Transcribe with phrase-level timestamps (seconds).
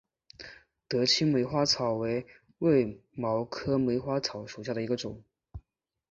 [0.87, 2.25] 德钦梅花草为
[2.57, 5.23] 卫矛科梅花草属下的一个种。